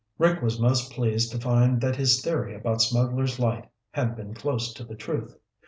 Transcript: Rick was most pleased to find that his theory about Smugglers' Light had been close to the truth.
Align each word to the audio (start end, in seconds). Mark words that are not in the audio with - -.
Rick 0.17 0.41
was 0.41 0.59
most 0.59 0.91
pleased 0.91 1.31
to 1.31 1.37
find 1.39 1.79
that 1.79 1.95
his 1.95 2.23
theory 2.23 2.55
about 2.55 2.81
Smugglers' 2.81 3.37
Light 3.37 3.69
had 3.91 4.15
been 4.15 4.33
close 4.33 4.73
to 4.73 4.83
the 4.83 4.95
truth. 4.95 5.37